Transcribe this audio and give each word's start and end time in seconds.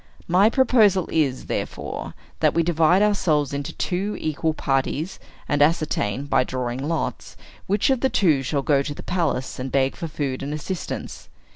My 0.27 0.49
proposal 0.49 1.07
is, 1.11 1.45
therefore, 1.45 2.15
that 2.39 2.55
we 2.55 2.63
divide 2.63 3.03
ourselves 3.03 3.53
into 3.53 3.71
two 3.71 4.17
equal 4.19 4.55
parties, 4.55 5.19
and 5.47 5.61
ascertain, 5.61 6.25
by 6.25 6.43
drawing 6.43 6.81
lots, 6.87 7.37
which 7.67 7.91
of 7.91 7.99
the 7.99 8.09
two 8.09 8.41
shall 8.41 8.63
go 8.63 8.81
to 8.81 8.95
the 8.95 9.03
palace, 9.03 9.59
and 9.59 9.71
beg 9.71 9.95
for 9.95 10.07
food 10.07 10.41
and 10.41 10.55
assistance. 10.55 11.29